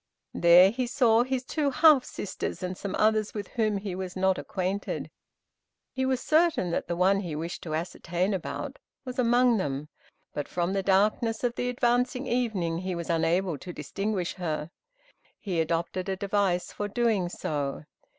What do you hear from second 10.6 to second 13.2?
the darkness of the advancing evening he was